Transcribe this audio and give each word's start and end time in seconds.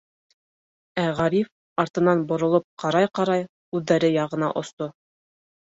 Ә 1.01 1.03
Ғариф, 1.19 1.51
артына 1.85 2.15
боролоп 2.33 2.67
ҡарай-ҡарай, 2.85 3.47
үҙҙәре 3.81 4.15
яғына 4.19 4.55
осто. 4.65 4.95